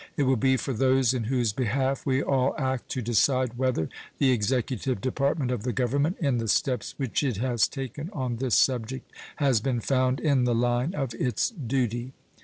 [0.17, 4.31] It will be for those in whose behalf we all act to decide whether the
[4.31, 9.11] executive department of the Government, in the steps which it has taken on this subject,
[9.35, 12.13] has been found in the line of its duty.